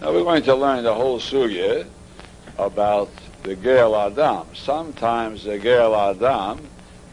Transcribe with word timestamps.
Now 0.00 0.14
we're 0.14 0.24
going 0.24 0.42
to 0.44 0.54
learn 0.54 0.82
the 0.82 0.94
whole 0.94 1.20
sugya 1.20 1.86
about 2.56 3.10
the 3.42 3.54
Goel 3.54 3.92
HaDam. 3.92 4.46
Sometimes 4.56 5.44
the 5.44 5.58
Goel 5.58 5.92
HaDam 5.92 6.60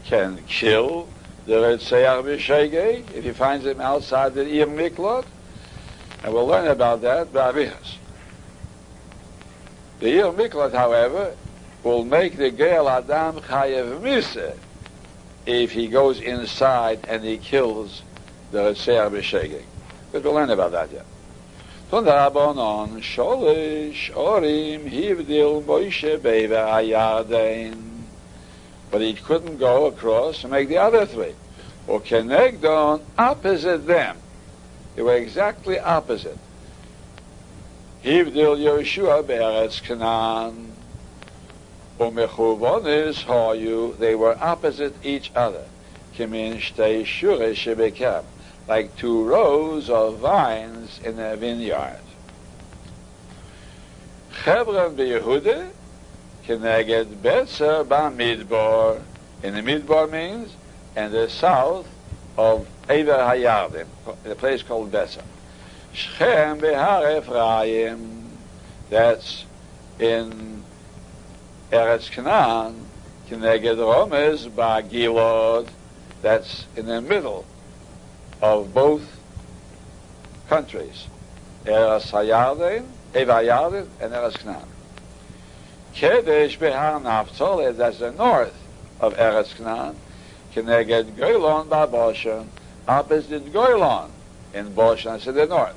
can 0.06 0.38
kill 0.47 1.10
the 1.46 1.55
Retzeach 1.55 2.23
B'Shegei 2.23 3.04
if 3.13 3.26
he 3.26 3.31
finds 3.31 3.65
him 3.65 3.81
outside 3.81 4.36
the 4.36 4.47
Ir 4.47 4.68
Miklot. 4.68 5.26
And 6.23 6.34
we'll 6.34 6.47
learn 6.47 6.70
about 6.70 7.02
that 7.02 7.34
by 7.34 7.52
Avichas. 7.52 7.97
The 9.99 10.19
Ir 10.19 10.31
Miklot, 10.31 10.72
however, 10.74 11.35
will 11.83 12.06
make 12.06 12.38
the 12.38 12.51
Goel 12.51 12.85
HaDam 12.85 13.42
Chayev 13.42 13.99
Misa 13.99 14.56
if 15.46 15.74
he 15.74 15.90
goes 15.90 16.22
inside 16.22 17.05
and 17.09 17.22
he 17.22 17.38
kills 17.38 18.02
the 18.52 18.59
Retzeach 18.59 19.12
B'Shegei. 19.12 19.63
But 20.13 20.23
we'll 20.23 20.35
learn 20.35 20.52
about 20.52 20.72
that 20.72 20.90
yet. 20.94 21.05
Von 21.90 22.04
der 22.04 22.16
Rabbanon, 22.16 23.02
Sholish, 23.02 24.12
Orim, 24.13 24.90
Hivdil, 24.90 25.64
Moshe, 25.64 26.20
Beva, 26.20 26.68
Ayardain. 26.68 28.04
But 28.91 29.00
he 29.00 29.13
couldn't 29.13 29.58
go 29.58 29.86
across 29.86 30.44
and 30.44 30.52
make 30.52 30.68
the 30.68 30.80
other 30.80 31.05
three. 31.05 31.34
Or 31.88 32.02
Kenegdon, 32.02 33.00
opposite 33.18 33.88
them. 33.88 34.18
They 34.98 35.02
were 35.02 35.16
exactly 35.16 35.80
opposite. 35.80 36.38
Hivdil, 38.04 38.58
Yeshua, 38.58 39.26
Be'eretz, 39.26 39.82
Canaan. 39.82 40.74
Umechuvonis, 41.99 43.24
Hoyu, 43.24 43.98
they 43.98 44.13
were 44.13 44.38
opposite 44.41 44.94
each 45.05 45.32
other. 45.34 45.63
Kimin, 46.16 46.58
Shtei, 46.58 47.05
Shure, 47.05 47.54
Shebekam 47.54 48.26
like 48.67 48.95
two 48.98 49.23
rows 49.23 49.89
of 49.89 50.17
vines 50.17 50.99
in 51.03 51.20
a 51.20 51.35
vineyard. 51.38 52.02
Hebron 54.43 54.95
beYehuda 54.95 55.70
keneged 56.46 57.15
Betzer 57.21 57.85
b'Midbar. 57.85 59.01
In 59.43 59.54
the 59.54 59.62
Midbar 59.62 60.09
means 60.09 60.54
in 60.96 61.12
the 61.12 61.29
south 61.29 61.87
of 62.37 62.68
Ever 62.90 63.13
Hayardim, 63.13 63.87
a 64.25 64.35
place 64.35 64.63
called 64.63 64.91
Betzer. 64.91 65.23
Shechem 65.93 66.59
behar 66.59 67.17
Ephraim. 67.17 68.37
That's 68.89 69.45
in 69.99 70.63
Eretz 71.71 72.11
Canaan. 72.11 72.85
Keneged 73.29 73.77
Romes 73.77 74.47
b'Gilod. 74.47 75.69
That's 76.21 76.65
in 76.75 76.85
the 76.85 77.02
middle 77.02 77.45
of 78.41 78.73
both 78.73 79.19
countries, 80.49 81.07
Eretz 81.66 82.11
Hayarden, 82.11 82.85
Eva 83.16 83.38
and 83.99 84.13
Eretz 84.13 84.38
Canaan. 84.38 84.67
Kedesh 85.93 86.59
Behar 86.59 86.99
Naphtali, 86.99 87.71
that's 87.71 87.99
the 87.99 88.11
north 88.11 88.53
of 88.99 89.15
Eretz 89.15 89.55
Canaan, 89.55 89.95
Keneged 90.53 91.15
Goylon 91.15 91.67
Ba'Boshan, 91.67 92.47
opposite 92.88 93.52
Goylon 93.52 94.09
in 94.53 94.73
Boshan, 94.73 95.25
in 95.27 95.35
the 95.35 95.45
north. 95.45 95.75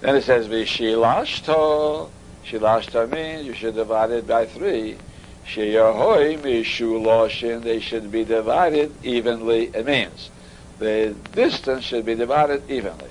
Then 0.00 0.16
it 0.16 0.24
says 0.24 0.46
Vishilashto, 0.46 2.10
Shilashto 2.44 3.10
means 3.10 3.46
you 3.46 3.54
should 3.54 3.74
divide 3.74 4.10
it 4.10 4.26
by 4.26 4.46
three. 4.46 4.98
Sheyahoi 5.46 6.38
Mishuloshin, 6.38 7.62
they 7.62 7.80
should 7.80 8.12
be 8.12 8.24
divided 8.24 8.92
evenly, 9.02 9.70
it 9.74 9.86
means 9.86 10.30
the 10.78 11.14
distance 11.32 11.84
should 11.84 12.04
be 12.04 12.14
divided 12.14 12.70
evenly. 12.70 13.10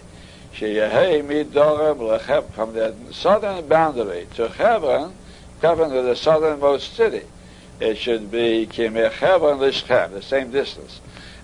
From 0.54 0.64
the 2.74 2.96
southern 3.12 3.68
boundary 3.68 4.28
to 4.36 4.48
Hebron, 4.48 5.14
Hebron 5.62 5.92
is 5.92 6.06
the 6.06 6.16
southernmost 6.16 6.94
city. 6.96 7.24
It 7.80 7.98
should 7.98 8.32
be 8.32 8.68
Kimechevron 8.68 9.60
Lishchem, 9.60 10.12
the 10.12 10.22
same 10.22 10.52
distance. 10.52 11.02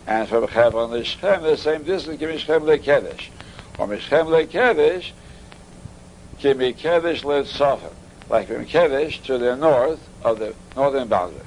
And 0.08 0.30
from 0.30 0.48
Hebron 0.48 0.92
Lishchem, 0.92 1.42
the 1.42 1.58
same 1.58 1.84
distance, 1.84 2.22
Kimishchem 2.22 2.62
Lekedesh. 2.62 3.30
Or 3.78 3.88
Mishchem 3.88 4.28
Lekedesh, 4.28 5.12
Kimikedesh 6.40 7.24
Letzofim. 7.24 7.94
Like 8.30 8.48
from 8.48 8.66
Kedesh 8.66 9.22
to 9.24 9.38
the 9.38 9.56
north 9.58 10.00
of 10.24 10.40
the 10.40 10.56
northern 10.76 11.09
boundary. 11.09 11.42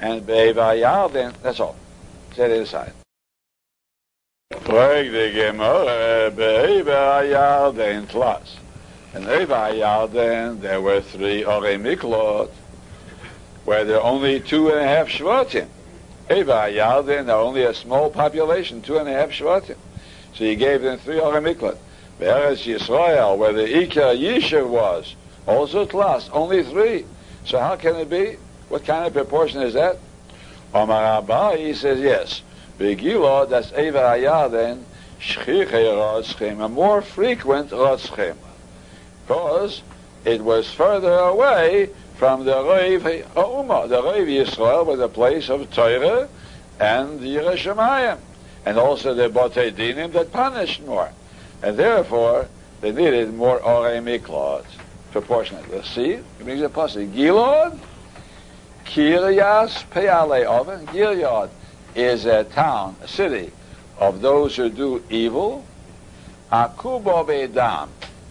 And 0.00 0.26
Be'evayal, 0.26 1.32
that's 1.42 1.60
all. 1.60 1.76
Set 2.34 2.50
it 2.50 2.62
aside. 2.62 2.92
Frag 4.60 5.10
the 5.10 5.32
Gemara, 5.34 6.30
Be'eva 6.30 7.22
Yarden 7.24 8.08
plus. 8.08 8.56
In 9.14 9.24
Eva 9.24 9.70
Yarden, 9.72 10.60
there 10.60 10.80
were 10.80 11.02
three 11.02 11.44
Ore 11.44 11.76
Miklot, 11.78 12.50
where 13.64 13.84
there 13.84 13.98
are 13.98 14.02
only 14.02 14.40
two 14.40 14.70
and 14.70 14.78
a 14.78 14.84
half 14.84 15.08
Shvatim. 15.08 15.68
Eva 16.30 16.68
Yarden, 16.70 17.26
there 17.26 17.36
are 17.36 17.42
only 17.42 17.64
a 17.64 17.74
small 17.74 18.08
population, 18.08 18.80
two 18.80 18.96
and 18.96 19.08
a 19.08 19.12
half 19.12 19.30
Shvatim. 19.30 19.76
So 20.34 20.44
he 20.44 20.56
gave 20.56 20.80
them 20.80 20.98
three 20.98 21.20
Ore 21.20 21.40
Miklot. 21.40 21.76
Be'eretz 22.18 22.64
Yisrael, 22.64 23.36
where 23.36 23.52
the 23.52 23.82
Ika 23.82 24.14
Yishuv 24.16 24.68
was, 24.68 25.16
also 25.46 25.84
Tlas, 25.84 26.30
only 26.32 26.62
three. 26.62 27.04
So 27.44 27.58
how 27.58 27.76
can 27.76 27.96
it 27.96 28.08
be? 28.08 28.36
What 28.68 28.86
kind 28.86 29.06
of 29.06 29.12
proportion 29.12 29.60
is 29.60 29.74
that? 29.74 29.98
Omar 30.74 31.22
Abaye, 31.22 31.66
he 31.66 31.74
says 31.74 32.00
yes. 32.00 32.42
Begilo, 32.78 33.48
that's 33.48 33.72
Eva 33.72 33.98
Ayaden, 33.98 34.82
Shchiche 35.20 35.70
Rotzchim, 35.70 36.64
a 36.64 36.68
more 36.68 37.02
frequent 37.02 37.70
Rotzchim. 37.70 38.36
Because 39.26 39.82
it 40.24 40.42
was 40.42 40.72
further 40.72 41.12
away 41.12 41.90
from 42.16 42.44
the 42.44 42.54
Reiv 42.54 43.24
Ha'uma. 43.34 43.88
The 43.88 44.00
Reiv 44.00 44.26
Yisrael 44.26 44.86
was 44.86 45.00
a 45.00 45.08
place 45.08 45.48
of 45.48 45.70
Torah 45.72 46.28
and 46.80 47.20
Yerushalayim. 47.20 48.18
And 48.64 48.78
also 48.78 49.14
the 49.14 49.28
Botei 49.28 49.72
Dinim 49.72 50.12
that 50.12 50.32
punished 50.32 50.84
more. 50.86 51.10
And 51.62 51.76
therefore, 51.76 52.48
they 52.80 52.92
needed 52.92 53.34
more 53.34 53.60
Orei 53.60 54.00
Miklot, 54.02 54.64
proportionately. 55.10 55.82
See? 55.82 56.12
It 56.12 56.46
means 56.46 56.62
a 56.62 56.68
possible. 56.68 57.06
Gilad, 57.06 57.78
Kiryas 58.92 59.88
Peale 59.90 60.46
Oven, 60.46 60.86
Gilead 60.92 61.48
is 61.94 62.26
a 62.26 62.44
town, 62.44 62.94
a 63.00 63.08
city 63.08 63.50
of 63.98 64.20
those 64.20 64.54
who 64.54 64.68
do 64.68 65.02
evil. 65.08 65.64
Akubo 66.52 67.26
Bedam, 67.26 67.88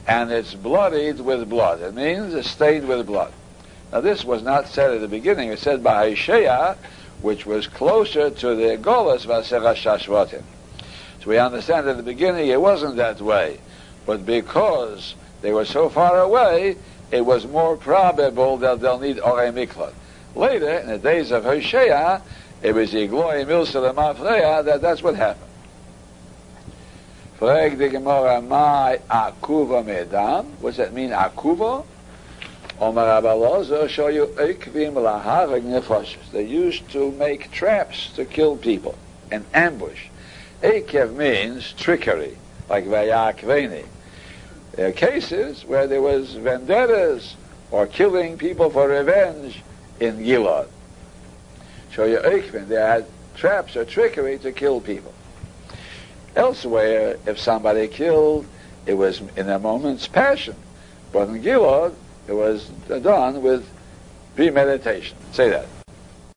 and 0.08 0.32
it's 0.32 0.54
bloodied 0.54 1.20
with 1.20 1.50
blood. 1.50 1.82
It 1.82 1.96
means 1.96 2.36
it's 2.36 2.52
stained 2.52 2.88
with 2.88 3.08
blood. 3.08 3.34
Now 3.92 4.02
this 4.02 4.24
was 4.24 4.44
not 4.44 4.68
said 4.68 4.92
at 4.92 5.02
the 5.02 5.08
beginning. 5.08 5.50
It 5.50 5.58
said 5.58 5.84
by 5.84 6.04
Isaiah, 6.10 6.78
which 7.24 7.48
was 7.48 7.66
closer 7.66 8.30
to 8.30 8.56
the 8.56 8.78
Golas 8.78 9.26
Vasera 9.26 9.74
Shashvatim. 9.74 10.44
So 11.24 11.30
we 11.32 11.40
understand 11.40 11.90
at 11.90 11.98
the 11.98 12.04
beginning 12.04 12.50
it 12.50 12.62
wasn't 12.62 12.98
that 12.98 13.20
way. 13.20 13.58
But 14.06 14.28
because 14.28 15.16
they 15.42 15.54
were 15.54 15.66
so 15.66 15.90
far 15.90 16.20
away, 16.20 16.76
it 17.10 17.26
was 17.26 17.48
more 17.48 17.78
probable 17.78 18.58
that 18.58 18.80
they'll 18.80 19.00
need 19.00 19.20
Ore 19.20 19.52
Miklat. 19.52 19.94
Later, 20.36 20.80
in 20.80 20.88
the 20.88 20.98
days 20.98 21.32
of 21.32 21.44
Hosea, 21.44 22.22
it 22.62 22.74
was 22.74 22.94
Igloy 22.94 23.44
Milsa 23.46 23.94
Mafreya 23.94 24.64
that 24.66 24.82
that's 24.82 25.04
what 25.04 25.16
happened. 25.16 25.52
Frag 27.38 27.78
the 27.78 27.90
Gemara, 27.90 28.42
my 28.42 29.00
akuva 29.10 29.84
medam. 29.84 30.46
What's 30.60 30.78
that 30.78 30.94
mean, 30.94 31.10
akuva? 31.10 31.84
Omar 32.80 33.22
Abalozo 33.22 33.90
show 33.90 34.08
you 34.08 34.28
ekvim 34.38 34.94
laharag 34.94 35.64
nefashis. 35.64 36.32
They 36.32 36.46
used 36.46 36.90
to 36.92 37.12
make 37.12 37.52
traps 37.52 38.12
to 38.14 38.26
kill 38.26 38.58
people, 38.58 38.96
an 39.32 39.46
ambush. 39.54 40.08
Ekev 40.62 41.16
means 41.16 41.74
trickery, 41.74 42.38
like 42.70 42.86
vayakveni. 42.86 43.86
There 44.74 44.90
are 44.90 44.92
cases 44.92 45.66
where 45.66 45.88
there 45.88 46.02
was 46.02 46.36
vendettas 46.36 47.36
or 47.72 47.88
killing 47.88 48.38
people 48.38 48.70
for 48.70 48.88
revenge 48.88 49.62
in 50.02 50.18
Gilad. 50.18 50.68
So 51.96 52.06
your 52.06 52.22
Eichmann, 52.22 52.68
they 52.68 52.76
had 52.76 53.06
traps 53.36 53.76
or 53.76 53.86
trickery 53.86 54.40
to 54.40 54.52
kill 54.52 54.82
people. 54.82 55.14
Elsewhere, 56.36 57.18
if 57.26 57.40
somebody 57.40 57.88
killed, 57.88 58.46
it 58.86 58.96
was 58.96 59.22
in 59.38 59.50
a 59.50 59.60
moment's 59.60 60.08
passion. 60.08 60.56
But 61.12 61.30
in 61.30 61.42
Gilad, 61.42 61.94
it 62.28 62.34
was 62.34 62.68
done 62.88 63.42
with 63.42 63.68
premeditation. 64.36 65.18
Say 65.34 65.50
that. 65.50 65.81